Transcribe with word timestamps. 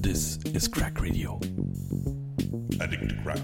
This 0.00 0.38
is 0.54 0.68
Crack 0.68 1.00
Radio. 1.02 1.38
Addict 2.80 3.10
to 3.10 3.16
crack. 3.22 3.40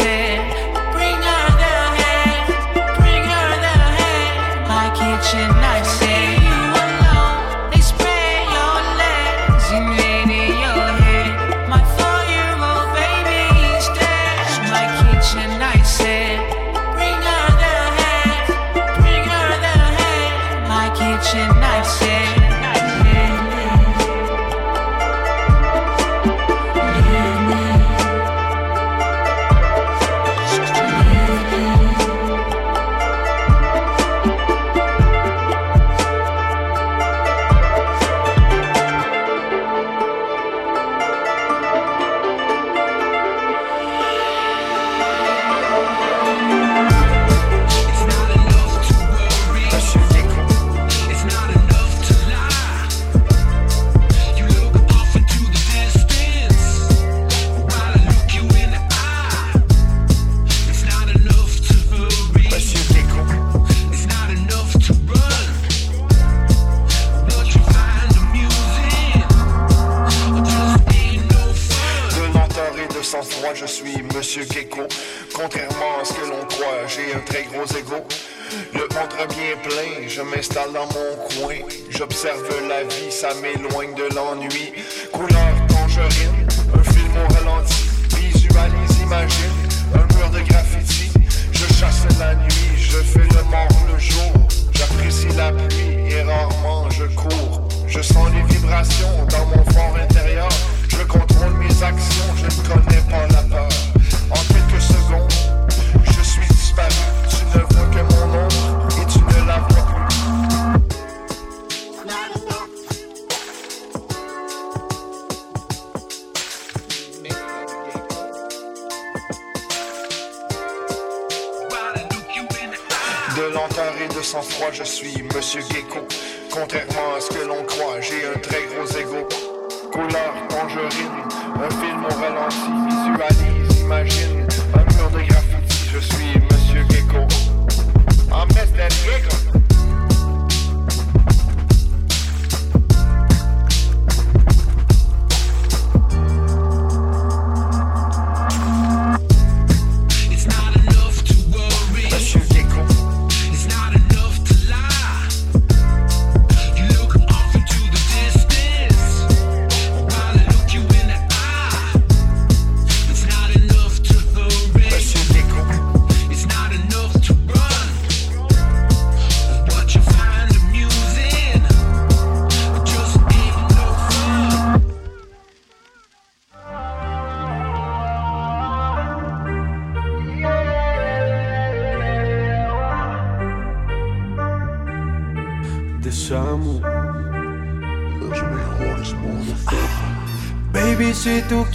Kitchen 0.00 0.59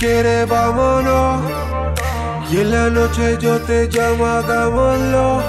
quieres, 0.06 0.48
vámonos. 0.48 1.42
Y 2.52 2.57
en 2.62 2.72
la 2.72 2.90
noche 2.90 3.38
yo 3.40 3.60
te 3.62 3.88
llamo, 3.88 4.25
hagámoslo. 4.25 5.42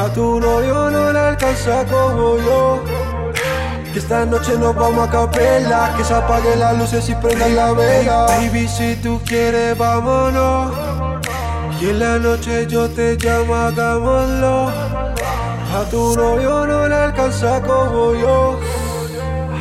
A 0.00 0.04
tu 0.14 0.38
novio 0.38 0.90
no 0.90 1.12
le 1.12 1.18
alcanza 1.18 1.84
como 1.86 2.38
yo. 2.38 2.84
Que 3.92 3.98
esta 3.98 4.24
noche 4.24 4.56
nos 4.56 4.76
vamos 4.76 5.08
a 5.08 5.10
capela. 5.10 5.92
Que 5.96 6.04
se 6.04 6.14
apaguen 6.14 6.60
las 6.60 6.78
luces 6.78 7.08
y 7.08 7.14
prendan 7.16 7.56
la 7.56 7.72
vela. 7.72 8.26
Baby, 8.26 8.68
si 8.68 8.94
tú 8.96 9.20
quieres, 9.26 9.76
vámonos. 9.76 10.72
Y 11.80 11.90
en 11.90 11.98
la 11.98 12.18
noche 12.18 12.66
yo 12.68 12.88
te 12.88 13.16
llamo, 13.16 13.54
hagámoslo. 13.54 14.68
A 15.78 15.84
tu 15.90 16.14
novio 16.16 16.64
no 16.64 16.88
le 16.88 16.94
alcanza 16.94 17.60
como 17.62 18.14
yo. 18.14 18.60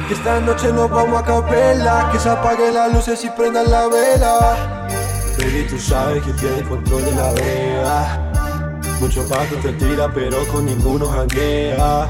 Que 0.07 0.13
esta 0.13 0.39
noche 0.39 0.71
nos 0.71 0.89
vamos 0.89 1.21
a 1.21 1.25
capela. 1.25 2.09
Que 2.12 2.19
se 2.19 2.30
apaguen 2.30 2.74
las 2.74 2.94
luces 2.94 3.24
y 3.25 3.30
prendan 3.30 3.69
la 3.69 3.88
vela. 3.88 4.88
Baby, 5.38 5.68
tú 5.69 5.77
sabes 5.77 6.24
que 6.24 6.31
tiene 6.33 6.63
control 6.63 7.04
de 7.06 7.12
la 7.12 7.31
vea. 7.33 8.31
Muchos 9.00 9.30
vatos 9.30 9.62
te 9.62 9.74
tira, 9.74 10.12
pero 10.13 10.38
con 10.48 10.65
ninguno 10.65 11.06
janguea. 11.07 12.07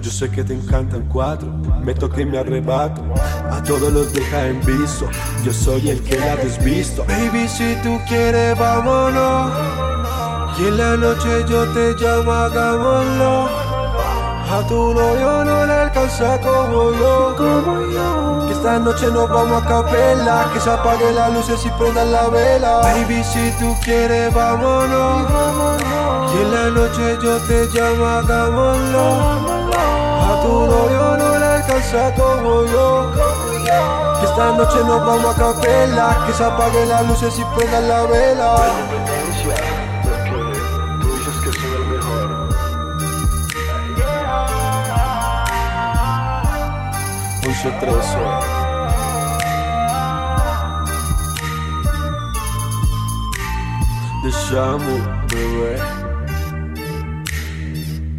Yo 0.00 0.10
sé 0.10 0.28
que 0.30 0.42
te 0.42 0.52
encantan 0.52 1.08
cuatro, 1.12 1.48
me 1.84 1.94
toqué 1.94 2.22
y 2.22 2.26
me 2.26 2.38
arrebato. 2.38 3.02
A 3.50 3.62
todos 3.62 3.92
los 3.92 4.12
deja 4.12 4.48
en 4.48 4.60
visto, 4.64 5.08
yo 5.44 5.52
soy 5.52 5.90
el 5.90 6.02
que 6.02 6.18
la 6.18 6.34
desvisto. 6.36 7.04
Baby, 7.06 7.46
si 7.48 7.76
tú 7.84 8.00
quieres, 8.08 8.58
vámonos. 8.58 9.52
Y 10.58 10.66
en 10.66 10.76
la 10.76 10.96
noche 10.96 11.44
yo 11.48 11.72
te 11.72 11.92
llamo, 12.00 12.32
hagámoslo. 12.32 13.61
A 14.52 14.60
tu 14.66 14.92
novio 14.92 15.44
no 15.46 15.64
le 15.64 15.72
alcanza 15.72 16.38
como 16.40 16.92
yo, 16.92 17.34
como 17.38 17.80
yo. 17.90 18.46
Que 18.46 18.52
esta 18.52 18.78
noche 18.78 19.06
nos 19.06 19.26
vamos 19.30 19.62
a 19.62 19.66
capela, 19.66 20.50
que 20.52 20.60
se 20.60 20.70
apaguen 20.70 21.14
las 21.14 21.32
luces 21.32 21.64
y 21.64 21.70
prendan 21.70 22.12
la 22.12 22.28
vela. 22.28 22.80
Baby, 22.82 23.24
si 23.24 23.50
tú 23.52 23.74
quieres, 23.82 24.32
vámonos. 24.34 25.22
Y 26.34 26.42
en 26.42 26.52
la 26.52 26.68
noche 26.68 27.18
yo 27.22 27.38
te 27.38 27.66
llamo, 27.72 28.04
hagámoslo. 28.04 29.04
A 29.72 30.42
tu 30.42 30.66
novio 30.66 31.16
no 31.16 31.38
le 31.38 31.46
alcanza 31.46 32.12
como 32.14 32.66
yo. 32.66 33.10
Que 34.20 34.26
esta 34.26 34.52
noche 34.52 34.84
nos 34.84 35.06
vamos 35.06 35.34
a 35.34 35.38
capela, 35.38 36.24
que 36.26 36.32
se 36.34 36.44
apaguen 36.44 36.90
las 36.90 37.08
luces 37.08 37.38
y 37.38 37.44
prendan 37.56 37.88
la 37.88 38.02
vela. 38.02 38.56
se 47.62 47.70
transforma. 47.78 48.40
Deixamo 54.22 54.98
bebê 55.30 55.76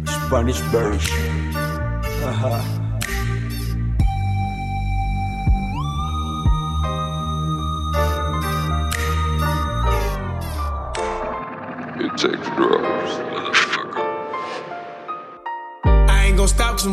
Spanish 0.06 0.60
Berries. 0.70 1.10
Haha. 2.22 2.83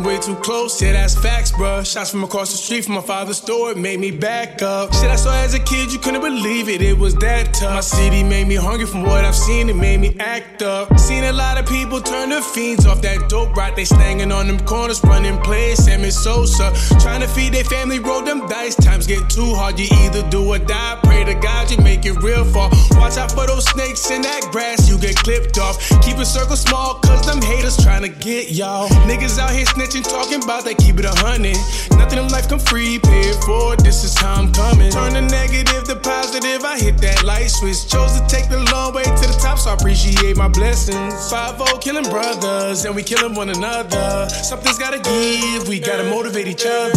Way 0.02 0.18
too 0.18 0.36
close. 0.36 0.80
Yeah, 0.80 0.92
that's 0.92 1.14
facts, 1.14 1.52
bruh. 1.52 1.84
Shots 1.86 2.10
from 2.10 2.24
across 2.24 2.50
the 2.50 2.58
street 2.58 2.84
from 2.84 2.94
my 2.94 3.00
father's 3.00 3.38
store, 3.38 3.72
it 3.72 3.78
made 3.78 4.00
me 4.00 4.10
back 4.10 4.62
up. 4.62 4.92
Shit 4.94 5.10
I 5.10 5.16
saw 5.16 5.34
as 5.34 5.54
a 5.54 5.60
kid, 5.60 5.92
you 5.92 5.98
couldn't 5.98 6.20
believe 6.20 6.68
it, 6.68 6.82
it 6.82 6.98
was 6.98 7.14
that 7.16 7.54
tough. 7.54 7.74
My 7.74 7.80
city 7.80 8.22
made 8.22 8.48
me 8.48 8.56
hungry 8.56 8.86
from 8.86 9.02
what 9.02 9.24
I've 9.24 9.34
seen, 9.34 9.68
it 9.68 9.76
made 9.76 10.00
me 10.00 10.16
act 10.20 10.62
up. 10.62 10.98
Seen 10.98 11.24
a 11.24 11.32
lot 11.32 11.58
of 11.58 11.66
people 11.66 12.00
turn 12.00 12.30
their 12.30 12.42
fiends 12.42 12.86
off 12.86 13.02
that 13.02 13.28
dope 13.28 13.54
right. 13.56 13.74
They 13.74 13.84
stangin' 13.84 14.32
on 14.32 14.46
them 14.46 14.60
corners, 14.60 15.02
running 15.04 15.38
plays, 15.40 15.84
Sammy 15.84 16.10
Sosa. 16.10 16.72
Trying 17.00 17.20
to 17.20 17.28
feed 17.28 17.52
their 17.54 17.64
family, 17.64 17.98
roll 17.98 18.22
them 18.22 18.46
dice. 18.48 18.74
Times 18.74 19.06
get 19.06 19.28
too 19.28 19.54
hard, 19.54 19.78
you 19.78 19.88
either 20.04 20.28
do 20.30 20.52
or 20.52 20.58
die. 20.58 20.98
Pray 21.02 21.24
to 21.24 21.34
God 21.34 21.70
you 21.70 21.78
make 21.82 22.04
it 22.06 22.22
real 22.22 22.44
fall. 22.44 22.70
Watch 22.92 23.16
out 23.18 23.32
for 23.32 23.46
those 23.46 23.64
snakes 23.66 24.10
in 24.10 24.22
that 24.22 24.48
grass, 24.50 24.88
you 24.88 24.98
get 24.98 25.16
clipped 25.16 25.58
off. 25.58 25.76
Keep 26.02 26.16
a 26.18 26.24
circle 26.24 26.56
small, 26.56 26.94
cause 27.00 27.26
them 27.26 27.40
haters 27.42 27.76
trying 27.76 28.02
to 28.02 28.08
get 28.08 28.50
y'all. 28.50 28.88
Niggas 29.08 29.38
out 29.38 29.50
here 29.50 29.66
snitching, 29.66 29.91
talking 30.00 30.42
about 30.42 30.64
they 30.64 30.74
keep 30.74 30.98
it 30.98 31.04
a 31.04 31.12
hundred. 31.20 31.56
Nothing 31.98 32.24
in 32.24 32.28
life 32.28 32.48
come 32.48 32.58
free, 32.58 32.98
pay 32.98 33.28
it 33.28 33.36
forward, 33.44 33.80
this 33.80 34.04
is 34.04 34.16
how 34.16 34.40
I'm 34.40 34.52
coming. 34.52 34.90
Turn 34.90 35.12
the 35.12 35.20
negative 35.20 35.84
to 35.84 35.96
positive, 35.96 36.64
I 36.64 36.78
hit 36.78 36.96
that 36.98 37.24
light 37.24 37.50
switch. 37.50 37.88
Chose 37.90 38.18
to 38.18 38.24
take 38.28 38.48
the 38.48 38.60
long 38.72 38.94
way 38.94 39.02
to 39.02 39.26
the 39.28 39.36
top, 39.42 39.58
so 39.58 39.70
I 39.70 39.74
appreciate 39.74 40.36
my 40.36 40.48
blessings. 40.48 41.28
5 41.28 41.80
killing 41.80 42.08
brothers, 42.08 42.84
and 42.86 42.94
we 42.94 43.02
killing 43.02 43.34
one 43.34 43.50
another. 43.50 44.28
Something's 44.30 44.78
gotta 44.78 45.00
give, 45.00 45.68
we 45.68 45.80
gotta 45.80 46.04
motivate 46.04 46.46
each 46.46 46.64
other. 46.64 46.94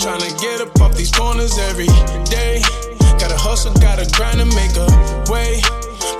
Trying 0.00 0.24
to 0.24 0.32
get 0.40 0.60
up 0.60 0.80
off 0.80 0.96
these 0.96 1.12
corners 1.12 1.58
every 1.70 1.92
day. 2.24 2.62
Gotta 3.20 3.36
hustle, 3.36 3.74
gotta 3.74 4.08
grind 4.16 4.38
to 4.40 4.46
make 4.56 4.74
a 4.76 4.88
way. 5.30 5.60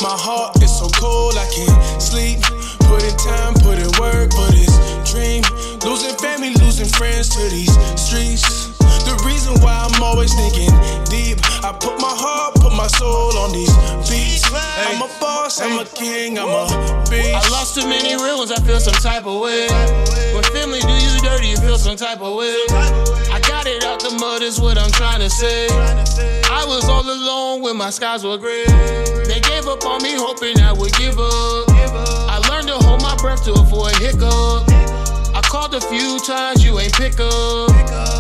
My 0.03 0.13
heart 0.13 0.63
is 0.63 0.71
so 0.71 0.89
cold, 1.01 1.35
I 1.35 1.49
can't 1.49 2.03
sleep. 2.03 2.39
Put 2.85 3.03
in 3.03 3.17
time, 3.17 3.55
put 3.65 3.79
in 3.79 3.91
work 3.99 4.31
for 4.37 4.51
this 4.53 4.71
dream. 5.11 5.46
Losing 5.97 6.19
family, 6.19 6.53
losing 6.61 6.93
friends 7.01 7.31
to 7.31 7.49
these 7.49 7.73
streets. 7.97 8.69
The 9.09 9.17
reason 9.25 9.57
why 9.65 9.73
I'm 9.73 10.03
always 10.03 10.29
thinking 10.35 10.69
deep. 11.09 11.41
I 11.65 11.73
put 11.73 11.97
my 11.97 12.13
heart, 12.13 12.57
put 12.57 12.77
my 12.77 12.87
soul 12.87 13.33
on 13.39 13.51
these 13.57 13.73
beats. 14.05 14.45
I'm 14.53 15.01
a 15.01 15.09
boss, 15.19 15.59
I'm 15.59 15.81
a 15.81 15.87
king, 15.87 16.39
I'm 16.39 16.53
a 16.53 16.69
beast. 17.09 17.33
I 17.33 17.41
lost 17.49 17.81
too 17.81 17.89
many 17.89 18.13
real 18.13 18.37
ones, 18.37 18.53
I 18.53 18.61
feel 18.61 18.79
some 18.79 18.93
type 19.01 19.25
of 19.25 19.41
way. 19.41 19.73
When 20.37 20.45
family 20.53 20.85
do 20.85 20.93
you 20.93 21.17
dirty, 21.25 21.49
you 21.49 21.57
feel 21.65 21.79
some 21.79 21.97
type 21.97 22.21
of 22.21 22.37
way. 22.37 22.61
I 23.33 23.41
got 23.49 23.65
it 23.65 23.83
out 23.83 23.99
the 23.99 24.11
mud, 24.21 24.43
is 24.43 24.61
what 24.61 24.77
I'm 24.77 24.93
trying 24.93 25.21
to 25.21 25.31
say. 25.31 25.65
I 26.53 26.63
was 26.69 26.85
all 26.91 27.09
alone 27.09 27.63
when 27.63 27.79
my 27.79 27.89
skies 27.89 28.23
were 28.23 28.37
gray. 28.37 28.69
They 29.25 29.41
gave 29.41 29.65
up 29.65 29.87
on 29.87 30.03
me, 30.03 30.13
hoping 30.13 30.61
I 30.61 30.73
would 30.77 30.93
give 31.01 31.17
up. 31.17 31.65
I 32.29 32.37
learned 32.53 32.69
to 32.69 32.77
hold 32.85 33.01
my 33.01 33.17
breath 33.17 33.45
to 33.47 33.55
avoid 33.55 33.97
hiccup. 33.97 34.69
Called 35.57 35.75
a 35.75 35.81
few 35.81 36.21
times, 36.21 36.63
you 36.63 36.79
ain't 36.79 36.93
pick 36.93 37.19
up. 37.19 37.71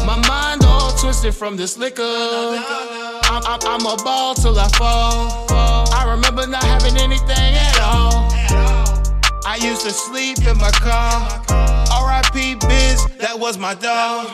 My 0.06 0.16
mind 0.26 0.64
all 0.64 0.90
twisted 0.92 1.34
from 1.34 1.54
this 1.54 1.76
liquor. 1.76 2.02
I'm, 2.02 3.42
I'm, 3.44 3.60
I'm 3.62 3.84
a 3.84 4.02
ball 4.02 4.34
till 4.34 4.58
I 4.58 4.66
fall. 4.68 5.44
I 5.50 6.10
remember 6.12 6.46
not 6.46 6.64
having 6.64 6.96
anything 6.96 7.52
at 7.68 7.78
all. 7.82 8.32
I 9.44 9.58
used 9.60 9.82
to 9.82 9.90
sleep 9.90 10.38
in 10.46 10.56
my 10.56 10.70
car. 10.70 11.28
R.I.P. 11.92 12.54
Biz, 12.54 13.04
that 13.18 13.38
was 13.38 13.58
my 13.58 13.74
dog. 13.74 14.28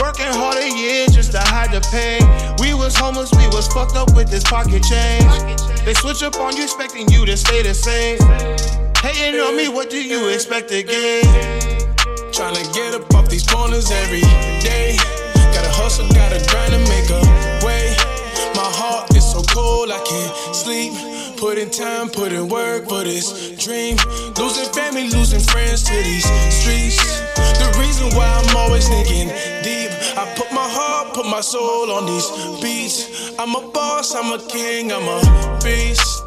Working 0.00 0.32
hard 0.32 0.56
a 0.56 0.70
year 0.80 1.08
just 1.08 1.32
to 1.32 1.40
hide 1.40 1.72
the 1.72 1.86
pain. 1.92 2.24
We 2.58 2.72
was 2.72 2.96
homeless, 2.96 3.30
we 3.32 3.46
was 3.48 3.68
fucked 3.68 3.96
up 3.96 4.14
with 4.14 4.30
this 4.30 4.44
pocket 4.44 4.82
change. 4.82 5.84
They 5.84 5.92
switch 5.92 6.22
up 6.22 6.36
on 6.40 6.56
you, 6.56 6.62
expecting 6.62 7.06
you 7.10 7.26
to 7.26 7.36
stay 7.36 7.62
the 7.62 7.74
same. 7.74 8.18
Hating 8.96 9.38
on 9.40 9.54
me, 9.58 9.68
what 9.68 9.90
do 9.90 10.02
you 10.02 10.28
expect 10.28 10.70
to 10.70 11.77
to 12.38 12.72
get 12.72 12.94
up 12.94 13.12
off 13.14 13.28
these 13.28 13.44
corners 13.44 13.90
every 13.90 14.20
day. 14.62 14.94
Gotta 15.50 15.74
hustle, 15.74 16.06
gotta 16.14 16.38
grind 16.46 16.70
to 16.70 16.78
make 16.86 17.10
a 17.10 17.18
way. 17.66 17.96
My 18.54 18.70
heart 18.78 19.10
is 19.16 19.26
so 19.26 19.42
cold, 19.42 19.90
I 19.90 19.98
can't 20.06 20.54
sleep. 20.54 20.94
Put 21.36 21.58
in 21.58 21.68
time, 21.68 22.08
put 22.08 22.30
in 22.30 22.48
work 22.48 22.88
for 22.88 23.02
this 23.02 23.50
dream. 23.58 23.96
Losing 24.38 24.70
family, 24.72 25.10
losing 25.10 25.40
friends 25.40 25.82
to 25.90 25.94
these 25.94 26.30
streets. 26.54 27.02
The 27.58 27.74
reason 27.80 28.14
why 28.14 28.30
I'm 28.30 28.56
always 28.56 28.86
thinking 28.86 29.26
deep. 29.66 29.90
I 30.14 30.32
put 30.38 30.52
my 30.52 30.68
heart, 30.70 31.14
put 31.14 31.26
my 31.26 31.40
soul 31.40 31.90
on 31.90 32.06
these 32.06 32.30
beats. 32.62 33.34
I'm 33.36 33.56
a 33.56 33.66
boss, 33.68 34.14
I'm 34.14 34.30
a 34.30 34.38
king, 34.46 34.92
I'm 34.92 35.08
a 35.10 35.58
beast. 35.58 36.22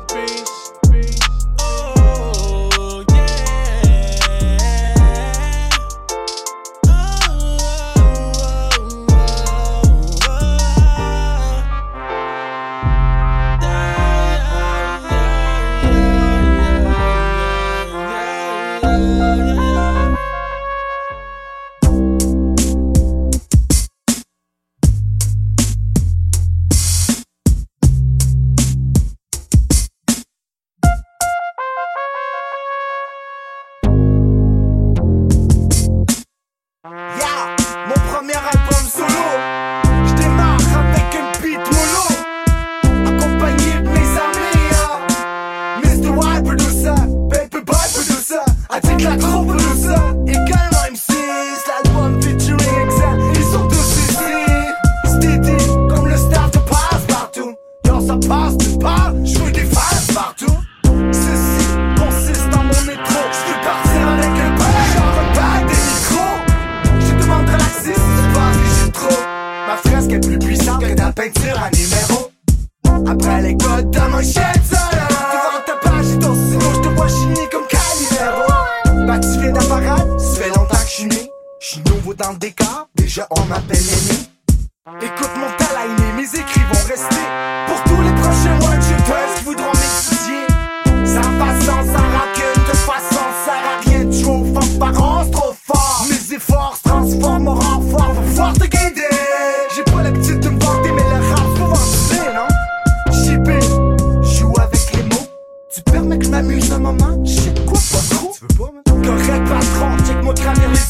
Fresque 69.90 70.12
est 70.12 70.20
plus 70.20 70.40
puissante 70.40 70.82
que 70.82 70.94
ta 70.94 71.12
peinture 71.12 71.60
à 71.62 71.70
numéro. 71.72 72.32
Après 73.08 73.56
codes 73.56 73.92
de 73.92 74.00
mon 74.12 74.22
chien 74.22 74.52
Devant 74.70 75.62
ta 75.66 75.76
page, 75.82 76.06
j'ai 76.06 76.20
ton 76.20 76.34
je 76.34 76.80
te 76.82 76.88
vois 76.90 77.08
chiner 77.08 77.50
comme 77.52 77.68
Calimero. 77.68 79.06
Bah 79.08 79.20
tu 79.20 79.40
viens 79.40 79.52
d'apparaître, 79.52 80.20
ça 80.20 80.42
fait 80.42 80.50
longtemps 80.50 80.76
que 80.76 80.88
je 80.88 80.92
suis 80.92 81.06
né. 81.06 81.30
Je 81.60 81.80
nouveau 81.92 82.14
dans 82.14 82.32
le 82.32 82.38
décor, 82.38 82.88
déjà 82.96 83.28
on 83.32 83.46
m'appelle 83.46 83.78
Lenny. 83.78 84.30
Écoute 85.02 85.32
mon 85.38 85.48
talent, 85.58 85.96
mes 86.16 86.24
écrits 86.24 86.62
vont 86.72 86.88
rester. 86.88 87.26
Pour 87.68 87.84
tous 87.84 88.02
les 88.02 88.14
prochains 88.16 88.56
one 88.56 88.82
shooters 88.82 89.36
qui 89.38 89.44
voudront 89.44 89.72
m'étudier 89.72 90.46
Sans 91.06 91.22
façon, 91.22 91.78
sans 91.86 92.08
rancune, 92.18 92.64
de 92.68 92.78
façon 92.78 93.26
ça 93.46 93.54
à 93.54 93.90
rien 93.90 94.06
de 94.06 95.32
trop 95.32 95.56
fort. 95.66 96.06
Mes 96.10 96.36
efforts 96.36 96.78
se 96.78 96.90
transforment 96.90 97.48
en 97.50 97.56
renfort 97.56 98.14
pour 98.14 98.24
pouvoir 98.24 98.54
te 98.54 98.66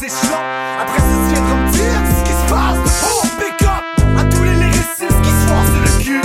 échelons. 0.04 0.44
Après 0.80 0.98
ça, 0.98 1.04
tu 1.04 1.32
viendras 1.32 1.54
me 1.54 1.70
dire 1.70 2.00
ce 2.18 2.24
qui 2.24 2.32
se 2.32 2.50
passe. 2.50 2.78
Oh, 3.04 3.26
pick 3.38 3.62
up 3.62 3.84
à 4.18 4.24
tous 4.24 4.42
les 4.42 4.54
lyricistes 4.54 5.20
qui 5.22 5.30
se 5.30 5.46
sur 5.46 5.82
le 5.82 6.02
cul. 6.02 6.22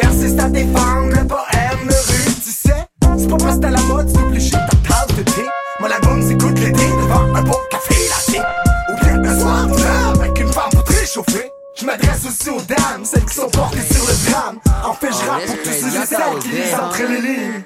Persiste 0.00 0.40
à 0.40 0.48
défendre 0.48 1.10
le 1.10 1.26
poème 1.26 1.86
de 1.86 1.94
rue, 1.94 2.34
tu 2.44 2.50
sais. 2.50 2.86
C'est 3.18 3.28
pas 3.28 3.36
parce 3.36 3.56
que 3.56 3.60
t'as 3.60 3.70
la 3.70 3.80
mode, 3.82 4.08
c'est 4.08 4.20
obligé 4.20 4.50
de 4.50 4.56
ta 4.56 4.88
tasse 4.88 5.16
de 5.16 5.22
thé. 5.22 5.46
Moi, 5.80 5.88
l'album, 5.88 6.22
c'est 6.26 6.34
good 6.34 6.58
l'été 6.58 6.86
devant 6.86 7.34
un 7.34 7.42
bon 7.42 7.58
café 7.70 7.94
latte. 8.08 8.44
Ou 8.90 9.04
bien 9.04 9.24
un 9.24 9.40
soir 9.40 9.66
avec 10.14 10.40
une 10.40 10.52
femme 10.52 10.70
pour 10.72 10.84
te 10.84 10.92
réchauffer. 10.92 11.50
Je 11.78 11.84
m'adresse 11.84 12.24
aussi 12.26 12.48
aux 12.48 12.60
dames, 12.62 13.04
celles 13.04 13.24
qui 13.26 13.34
sont 13.34 13.50
portées 13.50 13.82
sur 13.82 14.04
le 14.06 14.30
drame. 14.30 14.58
En 14.84 14.94
fait, 14.94 15.12
je 15.12 15.30
rappe 15.30 15.44
pour 15.44 15.56
tous 15.62 15.70
ceux 15.70 16.02
et 16.02 16.06
celles 16.06 16.38
qui 16.40 16.48
lisent 16.48 16.74
entre 16.74 17.02
les 17.02 17.20
lignes. 17.20 17.62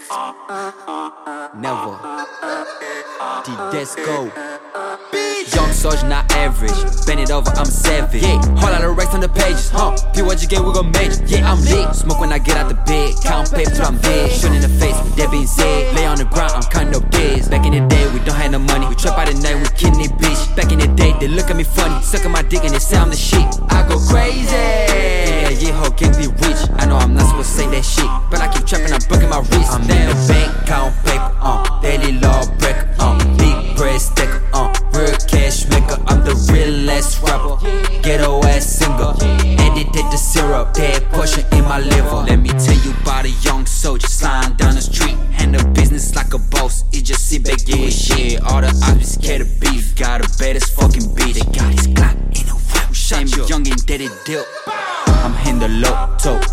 Never. 1.55 2.20
Tedesco. 3.57 4.31
Young 5.55 5.73
soldier, 5.73 6.07
not 6.07 6.31
average. 6.33 6.71
Bend 7.07 7.21
it 7.21 7.31
over, 7.31 7.51
I'm 7.57 7.65
savage. 7.65 8.23
Yeah, 8.23 8.39
whole 8.61 8.71
lot 8.71 8.85
of 8.85 8.97
racks 8.97 9.15
on 9.15 9.21
the 9.21 9.29
pages. 9.29 9.71
Huh? 9.71 9.97
Be 10.15 10.23
what 10.23 10.43
you 10.43 10.49
get, 10.49 10.63
we 10.63 10.73
gon' 10.73 10.91
major. 10.93 11.25
Yeah, 11.27 11.51
I'm 11.51 11.61
lit. 11.65 11.95
Smoke 11.95 12.21
when 12.21 12.33
I 12.33 12.39
get 12.39 12.57
out 12.57 12.69
the 12.69 12.75
bed. 12.87 13.15
Count 13.25 13.51
paper 13.53 13.71
till 13.71 13.87
I'm 13.87 13.99
dead. 13.99 14.31
Shooting 14.31 14.57
in 14.57 14.63
the 14.63 14.69
face, 14.69 14.97
that 15.17 15.31
being 15.31 15.47
said. 15.47 15.95
Lay 15.97 16.07
on 16.07 16.19
the 16.19 16.27
ground, 16.27 16.53
I'm 16.55 16.63
counting 16.63 16.93
no 16.93 17.01
days. 17.09 17.49
Back 17.49 17.67
in 17.67 17.73
the 17.73 17.83
day, 17.89 18.07
we 18.13 18.21
don't 18.21 18.37
have 18.37 18.53
no 18.53 18.59
money. 18.59 18.87
We 18.87 18.95
trap 18.95 19.19
out 19.19 19.29
at 19.29 19.37
night, 19.43 19.57
we 19.57 19.71
it, 20.05 20.13
bitch. 20.21 20.57
Back 20.57 20.73
in 20.73 20.79
the 20.79 20.89
day, 20.89 21.15
they 21.19 21.29
look 21.29 21.51
at 21.51 21.57
me 21.57 21.65
funny. 21.65 22.01
Sucking 22.03 22.31
my 22.31 22.43
dick 22.43 22.65
and 22.65 22.75
they 22.75 22.79
say 22.79 22.97
I'm 22.97 23.11
the 23.11 23.17
shit. 23.17 23.47
I 23.71 23.87
go 23.89 23.99
crazy. 23.99 24.55
Yeah, 24.55 25.51
yeah, 25.51 25.73
hoe 25.73 25.91
can 25.91 26.13
be 26.17 26.29
rich. 26.47 26.61
I 26.79 26.87
know 26.87 26.97
I'm 26.97 27.15
not 27.15 27.29
supposed 27.29 27.51
to 27.51 27.57
say 27.59 27.67
that 27.71 27.85
shit. 27.85 28.11
But 28.31 28.41
I 28.41 28.53
keep 28.53 28.67
trapping, 28.67 28.93
I'm 28.93 29.03
breaking 29.09 29.31
my 29.31 29.41
wrist. 29.41 29.73
I'm 29.73 29.83
in 29.83 30.09
the 30.09 30.17
bank, 30.29 30.67
count 30.67 30.95
paper, 31.05 31.33
uh. 31.41 31.81
Daily 31.81 32.13
law 32.21 32.45
breaker, 32.59 32.89
uh. 32.99 33.20
Bread 33.81 33.99
sticker, 33.99 34.43
uh. 34.53 34.69
Real 34.93 35.17
cash 35.27 35.67
maker, 35.69 35.97
I'm 36.07 36.23
the 36.23 36.35
realest 36.53 37.23
rapper. 37.23 37.57
Ghetto 38.03 38.43
ass 38.45 38.67
singer. 38.67 39.15
Edited 39.59 40.05
the 40.13 40.19
syrup, 40.19 40.75
dead 40.75 41.03
portion 41.09 41.47
in 41.53 41.65
my 41.65 41.79
liver. 41.79 42.17
Let 42.29 42.41
me 42.41 42.51
tell 42.51 42.77
you 42.85 42.93
about 43.01 43.25
a 43.25 43.31
young 43.41 43.65
soldier 43.65 44.07
sliding 44.07 44.57
down 44.57 44.75
the 44.75 44.83
street. 44.83 45.17
Handle 45.33 45.65
business 45.73 46.15
like 46.15 46.35
a 46.35 46.39
boss, 46.39 46.85
it 46.93 47.07
just 47.07 47.27
sit 47.27 47.43
back, 47.43 47.67
his 47.67 47.97
shit. 47.97 48.43
All 48.43 48.61
the 48.61 48.69
ops 48.85 48.99
be 48.99 49.05
scared 49.05 49.41
of 49.41 49.61
beef. 49.61 49.97
Got 49.97 50.27
a 50.27 50.29
baddest 50.39 50.75
fucking 50.75 51.17
bitch. 51.17 51.41
They 51.41 51.59
got 51.59 51.73
his 51.73 51.87
Glock 51.89 52.17
in 52.39 52.49
a 52.51 52.53
whip. 52.53 52.95
Shame 52.95 53.29
young 53.49 53.67
and 53.67 53.87
dead 53.87 54.03
it 54.03 54.13
dip. 54.27 54.45
I'm 55.25 55.33
in 55.49 55.59
the 55.59 55.69
loto, 55.69 56.37
ice 56.37 56.50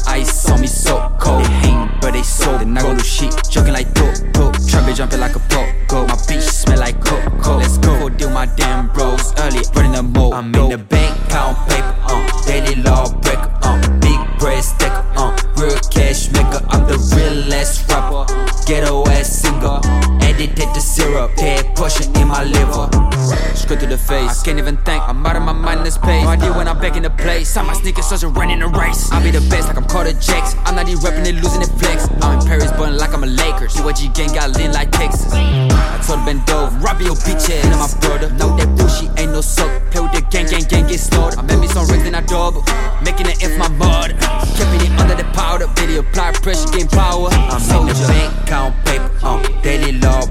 place. 27.94 28.10
Saw 28.10 28.18
my 28.18 28.22
sneakers, 28.22 28.22
such 28.22 28.24
a 28.24 28.28
running 28.28 28.62
a 28.62 28.68
race. 28.68 29.12
I'll 29.12 29.24
be 29.24 29.32
the 29.32 29.42
best, 29.50 29.68
like 29.68 29.78
I'm 29.78 29.86
Carter 29.86 30.14
Jackson. 30.14 30.60
I'm 30.66 30.76
not 30.76 30.88
even 30.90 31.02
repping 31.02 31.26
it, 31.26 31.36
losing 31.36 31.62
it 31.62 31.72
flex. 31.80 32.08
I'm 32.22 32.40
in 32.40 32.46
Paris, 32.46 32.72
but 32.72 32.94
like 32.94 33.14
I'm 33.14 33.24
a 33.24 33.28
Lakers. 33.28 33.80
UG 33.80 34.14
gang 34.14 34.34
got 34.34 34.56
lean 34.58 34.72
like 34.72 34.92
Texas. 34.92 35.32
I 35.34 36.02
told 36.06 36.26
bend 36.26 36.50
over, 36.50 36.76
rob 36.80 37.02
your 37.02 37.16
bitch 37.16 37.50
ass. 37.50 37.66
And 37.66 37.80
my 37.80 37.90
brother, 38.02 38.30
know 38.36 38.56
that 38.58 38.70
bullshit 38.78 39.12
ain't 39.20 39.32
no 39.32 39.42
suck. 39.42 39.70
Play 39.92 40.02
with 40.02 40.14
the 40.14 40.22
gang, 40.30 40.48
gang, 40.48 40.64
gang, 40.68 40.88
get 40.88 41.00
slaughtered. 41.00 41.40
I 41.40 41.42
made 41.44 41.60
me 41.60 41.68
some 41.68 41.88
rings 41.88 42.06
and 42.06 42.16
I 42.16 42.22
double. 42.22 42.64
Making 43.04 43.28
it 43.28 43.44
if 43.44 43.58
my 43.58 43.70
mother. 43.70 44.14
Keeping 44.58 44.82
it 44.84 44.94
under 45.00 45.16
the 45.16 45.28
powder. 45.34 45.68
Video 45.76 46.02
apply 46.02 46.32
pressure, 46.44 46.70
gain 46.72 46.88
power. 46.88 47.30
I'm 47.32 47.62
in 47.88 47.88
the 47.88 47.96
bank, 48.08 48.48
count 48.48 48.74
paper, 48.86 49.12
uh, 49.24 49.42
daily 49.62 49.94
law 50.00 50.26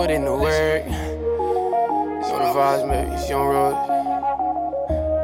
put 0.00 0.10
in 0.10 0.24
the 0.24 0.32
work. 0.32 0.86
Know 0.86 2.38
the 2.40 2.52
vibes, 2.56 2.88
maybe 2.88 3.12
it's 3.12 3.28
young 3.28 3.46
road. 3.46 3.76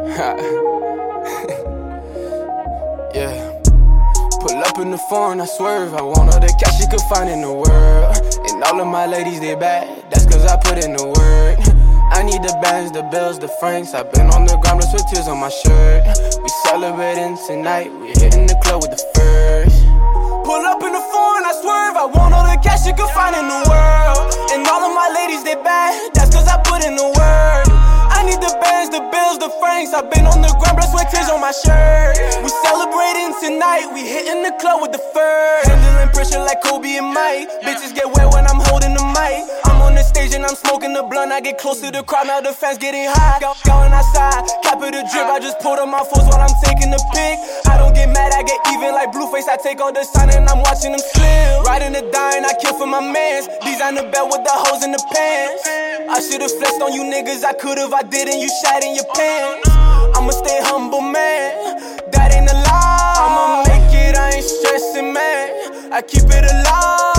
yeah. 3.15 3.59
Pull 4.43 4.59
up 4.69 4.79
in 4.79 4.91
the 4.91 4.99
foreign, 5.09 5.41
I 5.41 5.47
swerve. 5.47 5.95
I 5.95 6.03
want 6.03 6.35
all 6.35 6.41
the 6.41 6.55
cash 6.61 6.79
you 6.79 6.89
could 6.89 7.01
find 7.09 7.31
in 7.31 7.41
the 7.41 7.53
world. 7.53 8.17
And 8.51 8.63
all 8.65 8.79
of 8.79 8.87
my 8.87 9.07
ladies, 9.07 9.41
they 9.41 9.55
bad. 9.55 9.89
That's 10.11 10.27
cause 10.27 10.45
I 10.45 10.59
put 10.59 10.85
in 10.85 10.93
the 10.93 11.07
work. 11.07 11.59
I 12.13 12.23
need 12.23 12.43
the 12.43 12.55
bands, 12.61 12.93
the 12.93 13.05
bills, 13.05 13.39
the 13.39 13.49
francs. 13.59 13.95
I've 13.95 14.13
been 14.13 14.29
on 14.37 14.45
the 14.45 14.59
ground 14.59 14.81
with 14.81 14.91
tears 15.11 15.27
on 15.27 15.39
my 15.39 15.49
shirt. 15.49 16.05
We 16.43 16.49
celebrating 16.69 17.39
tonight. 17.47 17.91
We 17.99 18.09
hitting 18.09 18.47
the 18.47 18.61
club 18.63 18.83
with 18.83 18.91
the. 18.91 19.16
Pull 20.47 20.63
up 20.63 20.79
in 20.79 20.95
the 20.95 21.03
foreign, 21.11 21.43
I 21.43 21.59
swerve. 21.59 21.99
I 21.99 22.07
want 22.07 22.31
all 22.31 22.47
the 22.47 22.55
cash 22.63 22.87
you 22.87 22.95
can 22.95 23.11
find 23.19 23.35
in 23.35 23.51
the 23.51 23.67
world. 23.67 24.31
And 24.55 24.63
all 24.71 24.79
of 24.79 24.95
my 24.95 25.11
ladies, 25.11 25.43
they 25.43 25.59
bad. 25.59 26.15
That's 26.15 26.31
cause 26.31 26.47
I 26.47 26.63
put 26.63 26.87
in 26.87 26.95
the 26.95 27.03
work. 27.03 27.67
I 28.15 28.23
need 28.23 28.39
the 28.39 28.55
bands, 28.63 28.95
the 28.95 29.03
bills, 29.11 29.43
the 29.43 29.51
francs. 29.59 29.91
I've 29.91 30.07
been 30.07 30.23
on 30.23 30.47
the 30.47 30.55
ground, 30.63 30.79
blood, 30.79 30.87
sweat, 30.95 31.11
tears 31.11 31.27
on 31.35 31.43
my 31.43 31.51
shirt. 31.51 32.15
We 32.47 32.51
celebrating 32.63 33.35
tonight. 33.43 33.91
We 33.91 34.07
hitting 34.07 34.47
the 34.47 34.55
club 34.63 34.87
with 34.87 34.95
the 34.95 35.03
first. 35.11 35.67
Handling 35.67 36.15
pressure 36.15 36.39
like 36.39 36.63
Kobe 36.63 36.95
and 36.95 37.11
Mike. 37.11 37.51
Bitches 37.67 37.91
get 37.91 38.07
wet 38.07 38.31
when 38.31 38.47
I'm 38.47 38.63
holding 38.71 38.95
the 38.95 39.03
mic. 39.03 39.66
Stage 40.17 40.33
and 40.33 40.49
I'm 40.49 40.57
smoking 40.57 40.95
the 40.97 41.03
blunt. 41.05 41.29
I 41.31 41.45
get 41.45 41.59
close 41.59 41.85
to 41.85 41.91
the 41.93 42.01
crowd, 42.03 42.27
now 42.27 42.41
the 42.41 42.49
fans 42.49 42.79
getting 42.79 43.05
high. 43.05 43.37
Go- 43.37 43.53
Going 43.69 43.93
outside, 43.93 44.49
cap 44.65 44.81
of 44.81 44.89
the 44.89 45.05
drip. 45.13 45.29
I 45.29 45.37
just 45.45 45.61
pulled 45.61 45.77
on 45.79 45.91
my 45.93 46.01
foes 46.09 46.25
while 46.25 46.41
I'm 46.41 46.57
taking 46.65 46.89
the 46.89 46.97
pic. 47.13 47.37
I 47.69 47.77
don't 47.77 47.93
get 47.93 48.09
mad, 48.09 48.33
I 48.33 48.41
get 48.41 48.57
even 48.73 48.97
like 48.97 49.13
Blueface. 49.13 49.45
I 49.45 49.61
take 49.61 49.77
all 49.79 49.93
the 49.93 50.05
sign 50.09 50.33
and 50.33 50.49
I'm 50.49 50.65
watching 50.65 50.97
them 50.97 51.05
slip. 51.13 51.69
Riding 51.69 51.93
the 51.93 52.01
dime, 52.09 52.49
I 52.49 52.57
kill 52.57 52.73
for 52.81 52.89
my 52.89 53.05
mans. 53.05 53.45
Design 53.61 53.93
the 54.01 54.09
belt 54.09 54.33
with 54.33 54.41
the 54.41 54.57
hoes 54.57 54.81
in 54.89 54.93
the 54.97 55.03
pants. 55.13 55.61
I 56.09 56.17
should've 56.25 56.49
flexed 56.49 56.81
on 56.81 56.97
you 56.97 57.05
niggas, 57.05 57.45
I 57.45 57.53
could've, 57.53 57.93
I 57.93 58.01
didn't. 58.01 58.41
You 58.41 58.49
shat 58.65 58.81
in 58.89 58.97
your 58.97 59.05
pants. 59.13 59.69
I'ma 60.17 60.33
stay 60.33 60.65
humble, 60.65 61.05
man. 61.05 61.77
That 62.17 62.33
ain't 62.33 62.49
a 62.49 62.57
lie. 62.57 63.21
I'ma 63.21 63.69
make 63.69 63.93
it, 63.93 64.17
I 64.17 64.41
ain't 64.41 64.49
stressing, 64.49 65.13
man. 65.13 65.93
I 65.93 66.01
keep 66.01 66.25
it 66.25 66.45
alive. 66.49 67.16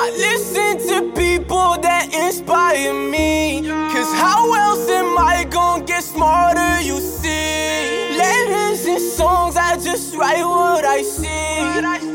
I 0.00 0.10
listen 0.10 0.78
to 0.90 1.12
people 1.12 1.76
that 1.82 2.14
inspire 2.14 2.94
me. 2.94 3.62
Cause 3.66 4.12
how 4.14 4.54
else 4.54 4.88
am 4.88 5.18
I 5.18 5.42
gonna 5.42 5.84
get 5.84 6.04
smarter, 6.04 6.80
you 6.80 7.00
see? 7.00 8.16
Letters 8.16 8.86
and 8.86 9.00
songs, 9.00 9.56
I 9.56 9.74
just 9.74 10.14
write 10.14 10.44
what 10.44 10.84
I 10.84 11.02
see. 11.02 11.26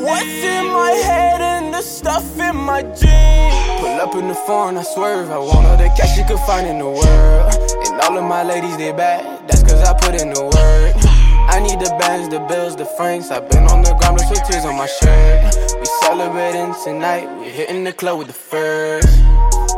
What's 0.02 0.24
in 0.24 0.66
my 0.68 0.92
head 0.92 1.42
and 1.42 1.74
the 1.74 1.82
stuff 1.82 2.40
in 2.40 2.56
my 2.56 2.84
dreams. 2.84 3.82
Pull 3.82 4.00
up 4.00 4.16
in 4.16 4.30
the 4.30 4.36
foreign, 4.48 4.78
I 4.78 4.84
swerve. 4.84 5.30
I 5.30 5.38
want 5.38 5.66
all 5.68 5.76
the 5.76 5.92
cash 5.98 6.18
you 6.18 6.24
could 6.24 6.40
find 6.48 6.66
in 6.66 6.80
the 6.80 6.88
world. 6.88 7.54
And 7.86 8.00
all 8.00 8.18
of 8.18 8.24
my 8.24 8.44
ladies, 8.44 8.78
they 8.78 8.94
back. 8.94 9.46
That's 9.48 9.62
cause 9.62 9.84
I 9.84 9.94
put 10.00 10.22
in 10.22 10.34
the 10.34 10.42
work. 10.42 10.93
The 11.84 11.92
bands, 12.00 12.30
the 12.30 12.40
bills, 12.40 12.78
the 12.78 12.86
francs. 12.96 13.30
I've 13.30 13.50
been 13.52 13.68
on 13.68 13.84
the 13.84 13.92
ground 14.00 14.16
with 14.16 14.32
tears 14.48 14.64
on 14.64 14.80
my 14.80 14.88
shirt. 14.88 15.52
We 15.76 15.84
celebrating 16.00 16.72
tonight. 16.80 17.28
We 17.36 17.52
hitting 17.52 17.84
the 17.84 17.92
club 17.92 18.20
with 18.20 18.28
the 18.28 18.40
first. 18.40 19.12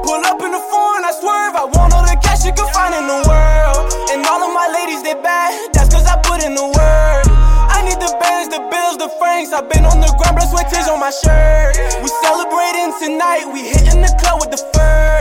Pull 0.05 0.21
up 0.21 0.37
in 0.37 0.53
the 0.53 0.61
foreign, 0.69 1.01
I 1.01 1.09
swerve. 1.17 1.57
I 1.57 1.65
want 1.65 1.97
all 1.97 2.05
the 2.05 2.13
cash 2.21 2.45
you 2.45 2.53
can 2.53 2.69
find 2.77 2.93
in 2.93 3.09
the 3.09 3.25
world. 3.25 3.89
And 4.13 4.21
all 4.21 4.37
of 4.37 4.53
my 4.53 4.69
ladies, 4.69 5.01
they 5.01 5.17
bad. 5.17 5.73
That's 5.73 5.89
cause 5.89 6.05
I 6.05 6.21
put 6.21 6.45
in 6.45 6.53
the 6.53 6.69
work. 6.77 7.25
I 7.73 7.81
need 7.81 7.97
the 7.97 8.13
bands, 8.21 8.53
the 8.53 8.61
bills, 8.69 9.01
the 9.01 9.09
francs. 9.17 9.49
I've 9.49 9.65
been 9.65 9.81
on 9.89 9.97
the 9.97 10.13
ground, 10.21 10.37
blood, 10.37 10.53
sweat, 10.53 10.69
tears 10.69 10.85
on 10.85 11.01
my 11.01 11.09
shirt. 11.09 11.73
We 12.05 12.09
celebrating 12.21 12.93
tonight. 13.01 13.49
We 13.49 13.65
hitting 13.65 14.05
the 14.05 14.13
club 14.21 14.45
with 14.45 14.53
the 14.53 14.61
first. 14.61 15.14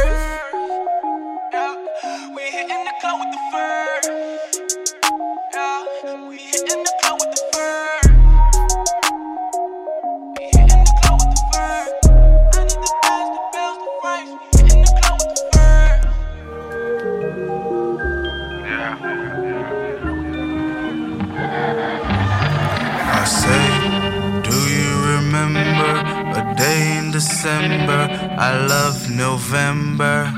December? 27.25 28.03
I 28.39 28.67
love 28.67 29.11
November. 29.11 30.31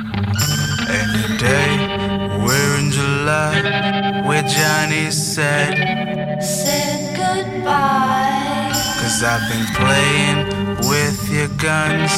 And 0.97 1.11
today 1.27 1.71
we're 2.45 2.75
in 2.79 2.93
July, 2.93 4.23
where 4.25 4.45
Johnny 4.45 5.11
said, 5.11 5.75
Said 6.41 7.01
goodbye. 7.17 8.71
Cause 9.01 9.19
I've 9.25 9.47
been 9.51 9.67
playing 9.75 10.39
with 10.93 11.19
your 11.29 11.49
guns. 11.59 12.15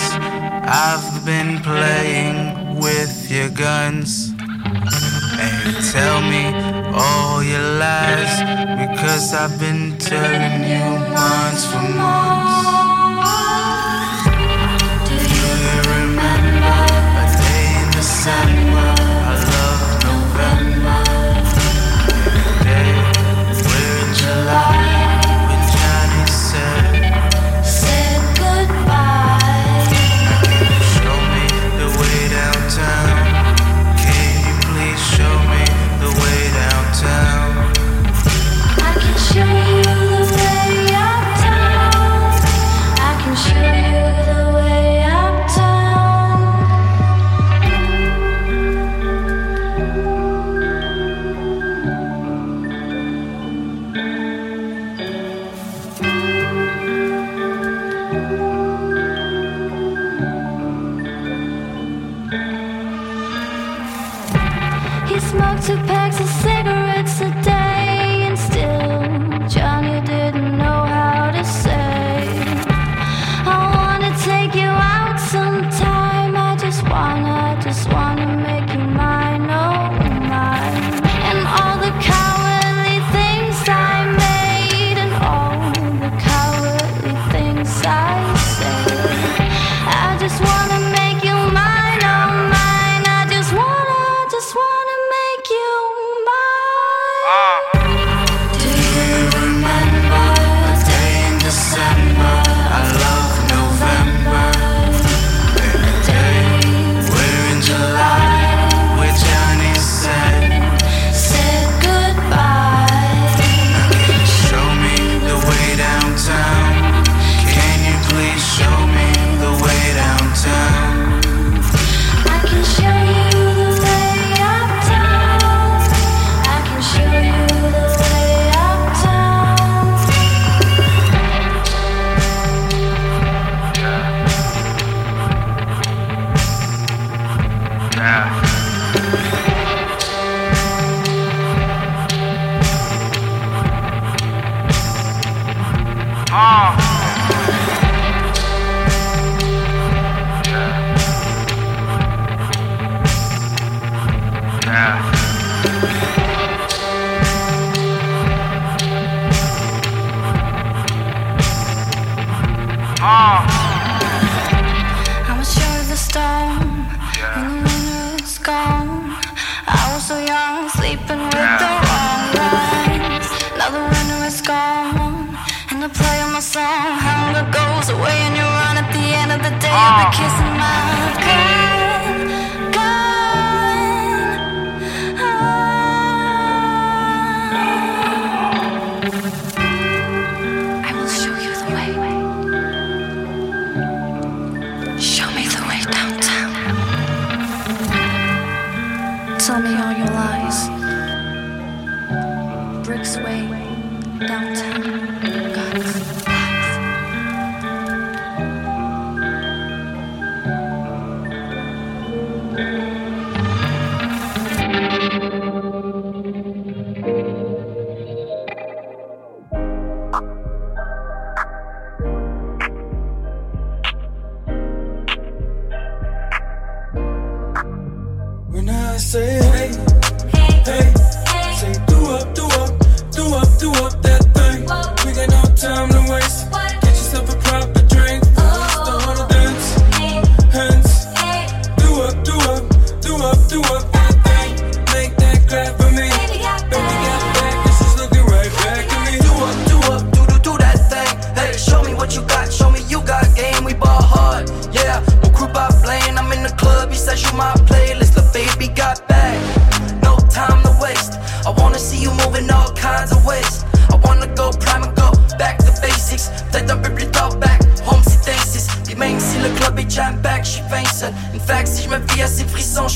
I've 0.68 1.24
been 1.24 1.62
playing 1.62 2.76
with 2.76 3.30
your 3.30 3.48
guns. 3.48 4.34
And 5.40 5.54
you 5.64 5.72
tell 5.96 6.20
me 6.20 6.44
all 6.92 7.42
your 7.42 7.66
lies 7.80 8.34
because 8.84 9.32
I've 9.32 9.58
been 9.58 9.96
telling 9.96 10.60
you 10.72 10.84
months 11.14 11.64
for 11.72 11.80
months. 11.96 12.87
In 18.28 18.97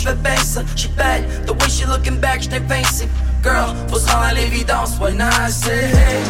je 0.02 0.08
fais 0.08 0.14
bien 0.16 0.34
she 0.76 0.88
bad, 0.96 1.22
the 1.46 1.52
way 1.52 1.68
she 1.68 1.86
looking 1.86 2.18
back, 2.18 2.42
j'étais 2.42 2.60
fancy. 2.60 3.06
Girl, 3.42 3.74
faut 3.88 3.98
s'en 3.98 4.20
à 4.20 4.32
l'évidence, 4.32 4.98
why 4.98 5.14
not? 5.14 5.30
Hey, 5.64 5.92
hey, 5.92 6.22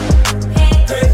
hey. 0.88 1.12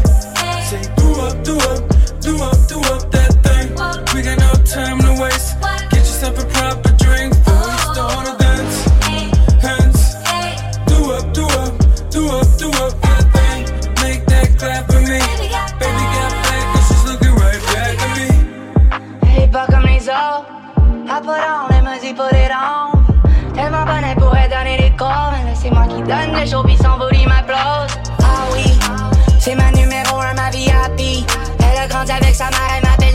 Avec 32.07 32.33
sa 32.33 32.45
mère, 32.45 32.69
elle 32.77 32.89
m'appelle. 32.89 33.09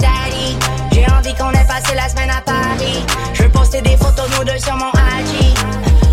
J'ai 0.93 1.07
envie 1.11 1.35
qu'on 1.35 1.51
ait 1.53 1.67
passé 1.67 1.95
la 1.95 2.09
semaine 2.09 2.31
à 2.31 2.41
Paris. 2.43 3.05
Je 3.33 3.45
veux 3.45 3.49
poster 3.49 3.81
des 3.81 3.97
photos 3.97 4.29
nous 4.37 4.45
deux 4.45 4.59
sur 4.59 4.75
mon 4.77 4.91
IG. 4.91 5.55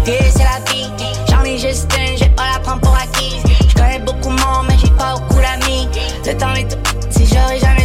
Et 0.08 0.32
c'est 0.32 0.44
la 0.44 0.60
vie, 0.72 0.88
j'en 1.30 1.44
ai 1.44 1.58
juste 1.58 1.92
une, 1.98 2.18
j'ai 2.18 2.30
pas 2.30 2.46
la 2.54 2.60
prendre 2.60 2.82
pour 2.82 2.96
acquise. 2.96 3.44
Je 3.68 3.74
connais 3.74 4.00
beaucoup 4.00 4.30
de 4.30 4.40
monde, 4.42 4.66
mais 4.70 4.76
j'ai 4.82 4.92
pas 4.92 5.16
beaucoup 5.16 5.42
d'amis. 5.42 5.88
Le 6.26 6.38
temps 6.38 6.54
est 6.54 6.70
tout, 6.70 6.78
si 7.10 7.28
j'aurais 7.28 7.60
jamais 7.60 7.81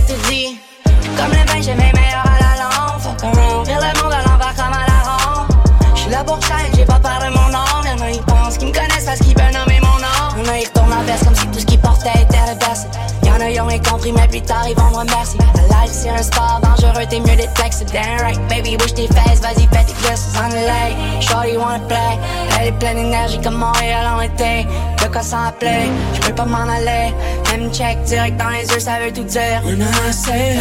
Rien 13.77 13.93
compris, 13.93 14.13
mais 14.13 14.27
plus 14.29 14.41
tard, 14.41 14.67
ils 14.67 14.75
vont 14.75 14.89
me 14.91 14.97
remercier. 14.97 15.39
La 15.55 15.83
life, 15.83 15.93
c'est 15.93 16.09
un 16.09 16.23
sport 16.23 16.61
dangereux, 16.63 17.05
t'es 17.11 17.21
mieux 17.21 17.37
d'être 17.37 17.55
flex. 17.59 17.85
Damn 17.93 18.21
right, 18.23 18.41
baby, 18.49 18.75
bouge 18.79 18.95
tes 18.95 19.07
fesses, 19.09 19.41
vas-y, 19.41 19.69
fais 19.69 19.85
tes 19.85 20.09
gestes 20.09 20.35
on 20.35 20.49
the 20.49 20.55
lake. 20.55 20.97
Shorty 21.21 21.59
wanna 21.59 21.81
play. 21.81 22.19
Elle 22.59 22.69
est 22.69 22.79
pleine 22.79 22.97
d'énergie 22.97 23.39
comme 23.43 23.57
Montréal 23.57 24.07
en 24.07 24.21
été. 24.23 24.67
De 25.03 25.09
quoi 25.13 25.21
s'en 25.21 25.49
appeler, 25.49 25.91
j'peux 26.15 26.33
pas 26.35 26.47
m'en 26.47 26.63
aller. 26.63 27.13
Même 27.51 27.71
check 27.71 28.03
direct 28.05 28.39
dans 28.39 28.49
les 28.49 28.67
yeux, 28.67 28.81
ça 28.81 28.99
veut 28.99 29.13
tout 29.13 29.25
dire. 29.25 29.61
When 29.63 29.83
I 29.83 30.11
say 30.11 30.57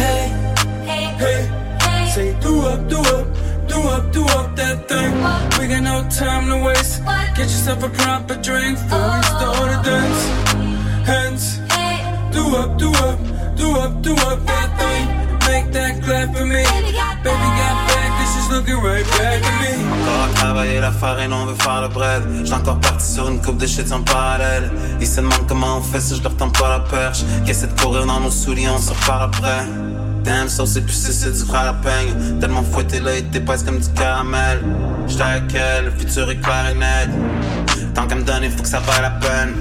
hey, 0.86 1.16
hey, 1.18 2.10
say 2.10 2.34
do 2.42 2.66
up, 2.66 2.86
do 2.86 2.98
up, 2.98 3.26
do 3.66 3.76
up, 3.76 4.12
do 4.12 4.24
up 4.24 4.54
that 4.56 4.88
thing. 4.88 5.14
We 5.58 5.68
got 5.68 5.82
no 5.82 6.04
time 6.10 6.50
to 6.50 6.66
waste. 6.66 7.02
Get 7.34 7.44
yourself 7.44 7.82
a 7.82 7.88
proper 7.88 8.34
drink 8.42 8.76
before 8.76 9.22
start 9.22 9.70
a 9.70 9.82
dance. 9.82 10.56
Hands, 11.06 11.60
do 12.36 12.56
up, 12.56 12.78
do 12.78 12.90
up, 12.90 13.18
do 13.56 13.68
up, 13.82 14.02
do 14.02 14.12
up 14.28 14.40
that 14.46 14.68
thing. 14.78 15.04
Make 15.48 15.72
that 15.72 16.02
clap 16.02 16.36
for 16.36 16.44
me. 16.44 16.62
Baby 17.24 17.48
got 17.60 17.76
back, 17.88 18.10
this 18.20 18.32
is 18.40 18.46
looking 18.52 18.80
right 18.82 19.06
back 19.16 19.40
at 19.50 19.56
me. 19.62 19.72
Encore 20.02 20.24
à 20.24 20.28
travailler 20.34 20.80
la 20.80 20.92
farine, 20.92 21.32
on 21.32 21.46
veut 21.46 21.54
faire 21.54 21.82
le 21.82 21.88
bread. 21.88 22.22
J'suis 22.44 22.52
encore 22.52 22.78
parti 22.80 23.06
sur 23.14 23.28
une 23.28 23.40
coupe 23.40 23.58
de 23.58 23.66
shit 23.66 23.90
en 23.92 24.02
parallèle. 24.02 24.70
Ils 25.00 25.06
se 25.06 25.20
demandent 25.20 25.46
comment 25.48 25.78
on 25.78 25.82
fait 25.82 26.00
si 26.00 26.16
je 26.16 26.22
leur 26.22 26.36
tends 26.36 26.50
pas 26.50 26.68
la 26.68 26.80
perche. 26.80 27.20
Qui 27.44 27.50
essaie 27.52 27.68
de 27.68 27.80
courir 27.80 28.06
dans 28.06 28.20
nos 28.20 28.30
souliers, 28.30 28.68
on 28.68 28.78
se 28.78 28.90
repart 28.90 29.34
après. 29.34 29.64
Damn, 30.24 30.48
ça 30.48 30.66
c'est 30.66 30.82
plus 30.82 30.92
si 30.92 31.12
c'est 31.12 31.32
du 31.32 31.44
frère 31.44 31.68
à 31.68 31.74
peigne. 31.74 32.38
Tellement 32.40 32.62
fouetté 32.62 33.00
là, 33.00 33.16
il 33.16 33.24
t'épaisse 33.30 33.62
comme 33.62 33.78
du 33.78 33.88
caramel. 33.90 34.62
J'étais 35.06 35.22
avec 35.22 35.54
elle, 35.54 35.84
le 35.86 35.90
futur 35.92 36.30
est 36.30 36.40
clair 36.40 36.70
et 36.70 36.74
net. 36.74 37.08
Tant 37.96 38.06
qu'à 38.06 38.14
me 38.14 38.24
donner, 38.24 38.50
faut 38.50 38.62
que 38.62 38.68
ça 38.68 38.80
vaille 38.80 39.00
la 39.00 39.10
peine. 39.10 39.54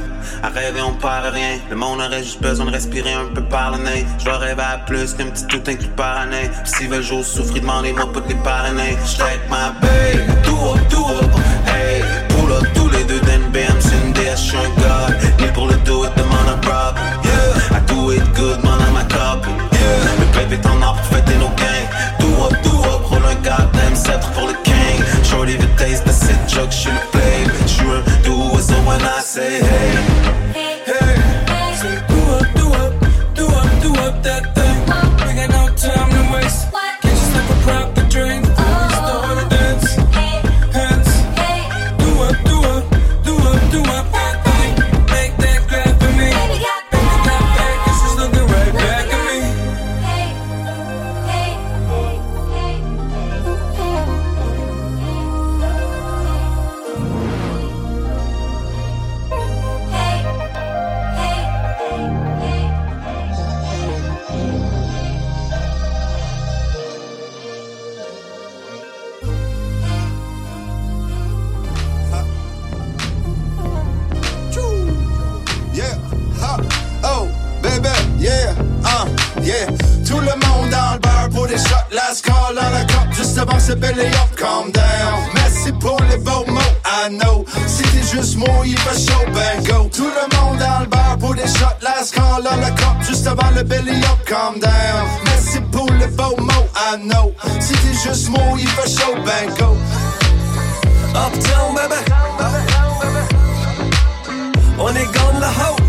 À 0.44 0.50
rêver, 0.50 0.82
on 0.82 0.92
perd 0.92 1.34
rien. 1.34 1.58
Le 1.70 1.78
monde 1.78 2.02
aurait 2.02 2.22
juste 2.22 2.42
besoin 2.42 2.66
de 2.66 2.72
respirer 2.72 3.14
un 3.14 3.34
peu 3.34 3.42
par 3.42 3.72
le 3.72 3.84
nez. 3.84 4.06
Je 4.20 4.26
dois 4.26 4.38
rêver 4.38 4.62
à 4.62 4.78
plus 4.78 5.14
qu'un 5.14 5.28
petit 5.28 5.48
tout 5.48 5.64
inclus 5.66 5.88
par 5.96 6.18
année. 6.18 6.52
Pis 6.66 6.72
s'ils 6.72 6.90
veulent 6.90 7.02
jouer 7.02 7.24
souffrir, 7.24 7.62
demandez-moi 7.62 8.04
de 8.14 8.28
les 8.28 8.36
parrainer. 8.36 8.98
Avec 9.22 9.50
ma 9.50 9.72
babe, 9.82 10.44
do 10.44 10.54
up. 11.12 11.32
Hey, 11.66 12.02
up 12.02 12.68
tous 12.76 12.90
les 12.90 13.06
deux 13.06 13.22
d'un 13.22 13.40
BM, 13.54 13.80
c'est 13.80 13.96
une 14.06 14.12
DS, 14.12 14.36
j'suis 14.36 14.58
un 14.58 14.82
gars. 14.82 15.16
Ni 15.40 15.48
pour 15.54 15.68
le 15.68 15.76
do 15.86 16.04
it, 16.04 16.12
demande 16.18 16.50
à 16.50 16.90
Rob. 16.90 17.15
Call 82.56 82.64
dans 82.64 82.70
la 82.72 82.86
cup, 82.86 83.14
juste 83.14 83.38
avant 83.38 83.60
c'est 83.60 83.80
belly 83.80 84.08
up, 84.08 84.36
calm 84.36 84.72
down. 84.72 85.20
Merci 85.34 85.72
pour 85.74 85.98
les 86.10 86.18
beaux 86.18 86.46
mots, 86.48 86.60
I 86.86 87.10
know. 87.18 87.46
Si 87.68 87.84
t'es 87.84 88.04
juste 88.04 88.38
moi, 88.38 88.50
il 88.66 88.78
fait 88.78 89.12
chaud, 89.12 89.26
ben 89.34 89.64
go. 89.64 89.90
Tout 89.94 90.04
le 90.04 90.38
monde 90.38 90.60
le 90.82 90.88
bar 90.88 91.18
pour 91.20 91.36
des 91.36 91.48
shots, 91.48 91.80
last 91.82 92.14
call 92.14 92.44
dans 92.44 92.56
la 92.58 92.72
cup, 92.72 93.02
juste 93.08 93.28
avant 93.28 93.50
le 93.56 93.64
belly 93.64 93.98
up, 94.04 94.26
calm 94.26 94.60
down. 94.60 95.08
Merci 95.26 95.60
pour 95.72 95.90
les 96.00 96.08
beaux 96.08 96.36
mots, 96.38 96.68
I 96.76 96.98
know. 97.04 97.34
Si 97.60 97.74
t'es 97.74 98.10
juste 98.10 98.30
moi, 98.30 98.42
il 98.58 98.68
fait 98.68 98.90
chaud, 98.90 99.16
ben 99.26 99.50
go. 99.58 99.76
Uptown, 101.16 101.76
baby. 101.76 101.96
On 104.78 104.90
est 104.90 105.06
gone 105.06 105.40
la 105.40 105.48
ho. 105.48 105.85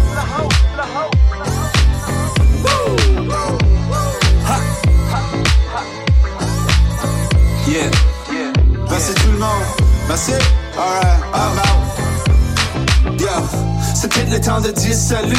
Yeah. 7.77 7.91
Merci 8.89 9.13
tout 9.15 9.33
le 9.33 9.39
monde. 9.39 9.65
Merci. 10.09 10.33
Alright, 10.79 11.21
I'm 11.35 11.59
out. 11.59 13.21
Yo, 13.21 13.29
c'est 13.95 14.11
peut-être 14.11 14.31
le 14.31 14.41
temps 14.41 14.61
de 14.63 14.71
dire 14.71 14.95
salut. 14.95 15.37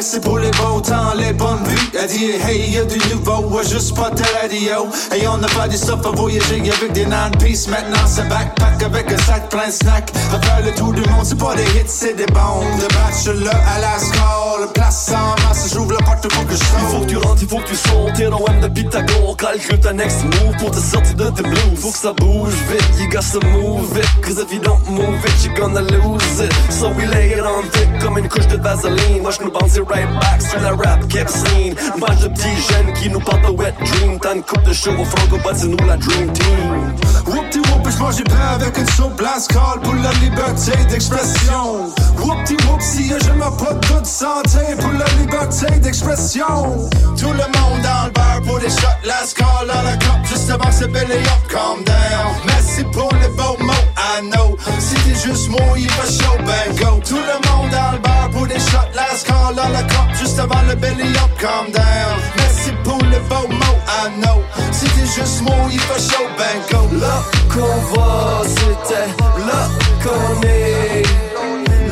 C'est 0.00 0.22
pour 0.22 0.38
les 0.38 0.50
beaux 0.52 0.80
temps, 0.80 1.14
les 1.16 1.32
bonnes 1.32 1.62
vues. 1.64 1.90
Elle 2.00 2.08
dit, 2.08 2.30
hey, 2.46 2.70
y'a 2.70 2.84
du 2.84 2.98
nouveau, 3.14 3.48
ouais, 3.54 3.62
juste 3.64 3.94
pas 3.94 4.10
de 4.10 4.22
radio. 4.40 4.88
Et 5.14 5.28
on 5.28 5.36
n'a 5.36 5.48
pas 5.48 5.68
du 5.68 5.76
stuff 5.76 6.04
à 6.06 6.10
voyager 6.10 6.60
avec 6.60 6.92
des 6.92 7.04
non-peace. 7.04 7.68
Maintenant, 7.68 8.06
c'est 8.06 8.26
backpack 8.28 8.82
avec 8.82 9.12
un 9.12 9.18
sac 9.18 9.48
plein 9.50 9.66
de 9.66 9.72
snacks. 9.72 10.10
À 10.34 10.40
faire 10.40 10.64
le 10.64 10.72
tour 10.72 10.92
du 10.92 11.02
monde, 11.02 11.24
c'est 11.24 11.38
pas 11.38 11.54
des 11.54 11.62
hits, 11.62 11.84
c'est 11.86 12.14
des 12.14 12.26
bombes. 12.26 12.64
De 12.80 12.88
bachelor 12.94 13.54
à 13.54 13.80
la 13.80 13.98
score, 13.98 14.72
place 14.72 15.10
en 15.10 15.48
masse, 15.48 15.70
j'ouvre 15.72 15.92
la 15.92 16.02
porte 16.02 16.28
pour 16.28 16.46
que 16.46 16.54
je 16.54 16.60
Il 16.60 16.86
faut 16.88 17.00
que 17.00 17.10
tu 17.10 17.16
rentres, 17.18 17.42
il 17.42 17.48
faut 17.48 17.58
que 17.58 17.68
tu 17.68 17.76
sautes, 17.76 18.14
t'es 18.16 18.30
dans 18.30 18.44
M 18.46 18.60
de 18.60 18.68
Pythagore 18.68 19.36
Calcule 19.36 19.80
ta 19.80 19.92
next 19.92 20.24
move 20.24 20.56
pour 20.58 20.70
te 20.70 20.78
sortir 20.78 21.14
de 21.14 21.30
tes 21.30 21.42
blues 21.42 21.78
Faut 21.78 21.90
que 21.90 21.98
ça 21.98 22.12
bouge 22.12 22.54
vite, 22.70 22.98
you 22.98 23.08
got 23.10 23.20
to 23.32 23.46
move 23.48 23.96
it 23.96 24.06
Cause 24.22 24.38
if 24.42 24.52
you 24.52 24.60
don't 24.60 24.80
move 24.88 25.24
it, 25.24 25.44
you're 25.44 25.54
gonna 25.54 25.80
lose 25.80 26.40
it 26.40 26.52
So 26.70 26.88
we 26.90 27.06
lay 27.06 27.32
it 27.32 27.40
on 27.40 27.62
thick 27.70 27.88
comme 28.02 28.18
une 28.18 28.28
couche 28.28 28.46
de 28.48 28.56
vaseline 28.56 29.22
Moi 29.22 29.30
j'nous 29.30 29.50
bounce 29.70 29.88
right 29.90 30.08
back 30.20 30.42
sur 30.42 30.60
la 30.60 30.70
rap 30.70 31.06
cap 31.08 31.28
scene 31.28 31.74
Bunch 31.98 32.20
de 32.20 32.28
petits 32.28 32.62
jeunes 32.68 32.92
qui 32.94 33.08
nous 33.08 33.20
parlent 33.20 33.42
de 33.42 33.50
wet 33.50 33.74
dream 33.84 34.18
T'as 34.20 34.34
une 34.34 34.42
coupe 34.42 34.62
de 34.62 34.72
chevaux 34.72 35.04
franco, 35.04 35.36
but 35.36 35.54
c'est 35.54 35.68
nous 35.68 35.86
la 35.86 35.96
dream 35.96 36.32
team 36.32 36.94
Whoopty 37.26 37.58
whoop, 37.58 37.88
je 37.88 37.98
mange 37.98 38.16
du 38.16 38.24
pain 38.24 38.54
avec 38.54 38.76
une 38.76 38.88
soupe 38.88 39.16
blanche 39.16 39.46
call 39.48 39.80
pour 39.82 39.94
la 39.94 40.10
liberté 40.14 40.72
d'expression. 40.88 41.92
Whoopty 42.18 42.54
whoop, 42.66 42.80
si 42.80 43.08
je 43.08 43.32
m'as 43.32 43.50
pas 43.50 43.74
toute 43.74 44.06
santé 44.06 44.74
pour 44.80 44.90
la 44.92 45.04
liberté 45.20 45.78
d'expression. 45.78 46.88
Tout 47.16 47.32
le 47.32 47.46
monde 47.58 47.82
dans 47.82 48.06
le 48.06 48.12
bar 48.12 48.40
pour 48.44 48.58
des 48.58 48.70
shots, 48.70 48.98
last 49.04 49.36
call 49.36 49.70
à 49.70 49.82
la 49.82 49.92
cop, 49.92 50.24
juste 50.24 50.50
avant 50.50 50.72
ce 50.72 50.86
belly 50.86 51.18
up, 51.18 51.48
calm 51.48 51.84
down. 51.84 52.34
Merci 52.46 52.84
pour 52.92 53.10
les 53.20 53.28
beaux 53.28 53.56
mots, 53.64 53.79
Know. 54.22 54.56
Si 54.78 54.94
t'es 54.96 55.14
juste 55.14 55.48
il 55.76 55.88
va 55.88 56.04
show, 56.04 56.36
ben 56.44 56.76
go. 56.76 57.00
Tout 57.06 57.16
le 57.16 57.48
monde 57.48 57.70
dans 57.70 57.92
le 57.92 57.98
bar 57.98 58.28
pour 58.30 58.46
des 58.46 58.58
shots, 58.58 58.92
last 58.94 59.26
call 59.26 59.58
à 59.58 59.68
la 59.70 59.82
cop, 59.82 60.08
juste 60.18 60.38
avant 60.38 60.60
le 60.68 60.74
belly 60.74 61.08
up, 61.16 61.30
calm 61.38 61.72
down. 61.72 62.20
Merci 62.36 62.70
pour 62.84 62.98
les 63.10 63.20
beaux 63.30 63.48
mots, 63.48 63.80
I 63.88 64.10
know. 64.20 64.42
Si 64.72 64.84
t'es 64.86 65.06
juste 65.06 65.42
il 65.72 65.80
va 65.80 65.98
show, 65.98 66.26
ben 66.36 66.60
go. 66.70 66.80
Là 67.00 67.22
qu'on 67.52 67.94
va, 67.94 68.42
c'était 68.44 69.08
là 69.46 69.68
qu'on 70.02 70.42
est 70.46 71.02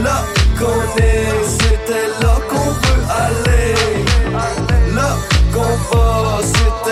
Là 0.02 0.24
qu'on 0.58 1.02
est, 1.02 1.32
c'était 1.48 2.08
là 2.20 2.34
qu'on 2.48 2.70
veut 2.70 3.04
aller 3.10 3.74
Là 4.94 5.16
qu'on 5.52 5.96
va, 5.96 6.40
c'était 6.42 6.87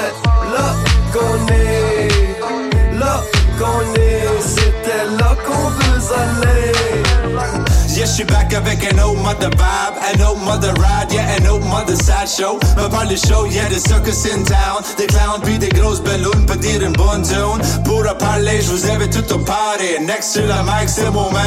suis 8.16 8.24
back 8.24 8.55
avec 8.55 8.83
un 8.90 8.98
autre 9.02 9.20
mother 9.20 9.50
vibe, 9.50 9.94
un 10.09 10.24
autre 10.24 10.40
mother 10.40 10.72
ride, 10.72 11.12
yeah, 11.12 11.37
un 11.38 11.50
autre 11.50 11.66
mother 11.66 11.96
side 11.96 12.26
show. 12.26 12.59
Me 12.74 12.88
parle 12.88 13.09
du 13.09 13.16
show, 13.18 13.44
yeah, 13.44 13.68
des 13.68 13.79
circus 13.79 14.24
in 14.24 14.42
town, 14.42 14.83
des 14.96 15.07
clowns 15.07 15.42
puis 15.42 15.59
des 15.59 15.68
grosses 15.68 16.00
ballons, 16.00 16.46
peut 16.46 16.57
dire 16.57 16.83
une 16.83 16.94
bonne 16.94 17.22
tune. 17.22 17.61
Pour 17.85 18.02
parler, 18.16 18.62
je 18.62 18.70
vous 18.70 18.90
invite 18.90 19.12
tout 19.12 19.35
au 19.35 19.38
party. 19.40 20.00
Next 20.00 20.33
sur 20.33 20.46
la 20.46 20.62
mic, 20.62 20.88
c'est 20.88 21.11
mon 21.11 21.31
man. 21.31 21.44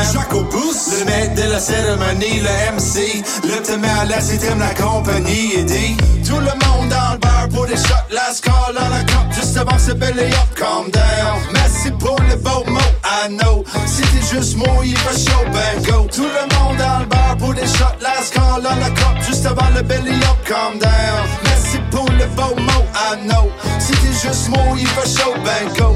Boost. 0.52 1.00
Le 1.00 1.06
maître 1.06 1.36
de 1.42 1.50
la 1.50 1.60
cérémonie, 1.60 2.40
le 2.42 2.76
MC. 2.76 3.24
Le 3.44 3.78
met 3.78 3.88
à 3.90 4.06
l'aise, 4.06 4.30
il 4.32 4.40
t'aime 4.40 4.60
la 4.60 4.74
compagnie. 4.76 5.54
Il 5.58 5.66
dit 5.66 5.98
Tout 6.24 6.38
le 6.38 6.54
monde 6.68 6.90
dans 6.90 7.14
le 7.14 7.18
bar 7.18 7.50
pour 7.50 7.66
des 7.66 7.78
shots, 7.78 8.06
last 8.12 8.44
call 8.44 8.78
à 8.78 8.90
la 8.90 9.00
cop, 9.06 9.34
juste 9.34 9.58
avant 9.58 9.78
ce 9.80 9.94
belly 9.94 10.26
up, 10.26 10.54
calm 10.56 10.90
down. 10.92 11.40
Merci 11.54 11.92
pour 12.00 12.18
les 12.30 12.36
beaux 12.36 12.64
mots, 12.68 12.80
I 13.12 13.28
know. 13.30 13.64
T'es 13.98 14.36
juste 14.36 14.56
moi, 14.56 14.68
il 14.86 14.96
va 14.98 15.12
show, 15.12 15.44
ben 15.52 15.84
go. 15.84 16.08
Tout 16.14 16.22
le 16.24 16.56
monde 16.56 16.78
dans 16.78 17.00
le 17.00 17.06
bar 17.06 17.36
pour 17.38 17.54
des 17.54 17.66
shots, 17.66 17.98
last 18.02 18.34
call 18.34 18.66
à 18.66 18.76
la 18.76 18.90
cop, 18.90 19.18
juste 19.28 19.46
avant 19.46 19.70
le 19.76 19.82
belly 19.82 20.14
up, 20.14 20.38
calm 20.46 20.78
down. 20.78 21.28
Merci 21.44 21.80
pour 21.90 22.08
les 22.20 22.28
beaux 22.38 22.56
mots, 22.56 22.86
I 22.94 23.18
know. 23.28 23.50
T'es 23.80 24.28
juste 24.28 24.50
moi, 24.50 24.62
il 24.78 24.88
va 24.88 25.04
show, 25.06 25.34
ben 25.44 25.74
go. 25.78 25.96